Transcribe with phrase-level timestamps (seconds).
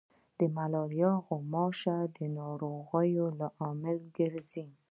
[0.39, 4.65] د ملاریا غوماشي د ناروغیو لامل ګرځي.